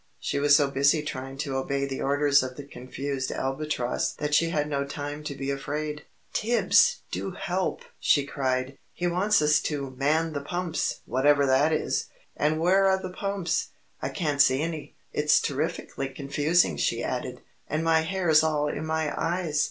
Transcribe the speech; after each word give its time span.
She 0.19 0.39
was 0.39 0.55
so 0.55 0.67
busy 0.67 1.03
trying 1.03 1.37
to 1.37 1.53
obey 1.55 1.85
the 1.85 2.01
orders 2.01 2.41
of 2.41 2.55
the 2.55 2.63
confused 2.63 3.29
Albatross 3.31 4.11
that 4.13 4.33
she 4.33 4.49
had 4.49 4.67
no 4.67 4.83
time 4.83 5.23
to 5.25 5.35
be 5.35 5.51
afraid. 5.51 6.05
"Tibbs, 6.33 7.01
do 7.11 7.33
help!" 7.39 7.83
she 7.99 8.25
cried. 8.25 8.79
"He 8.93 9.05
wants 9.05 9.43
us 9.43 9.59
to 9.59 9.91
'man 9.91 10.33
the 10.33 10.41
pumps' 10.41 11.01
whatever 11.05 11.45
that 11.45 11.71
is! 11.71 12.07
And 12.35 12.59
where 12.59 12.87
are 12.87 12.99
the 12.99 13.13
pumps? 13.13 13.67
I 14.01 14.09
can't 14.09 14.41
see 14.41 14.63
any. 14.63 14.95
It's 15.13 15.39
terrifikly 15.39 16.09
confusing!" 16.09 16.77
she 16.77 17.03
added. 17.03 17.39
"And 17.69 17.83
my 17.83 17.99
hair's 18.01 18.41
all 18.41 18.67
in 18.69 18.87
my 18.87 19.13
eyes! 19.15 19.59